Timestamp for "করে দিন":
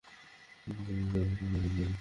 1.41-1.89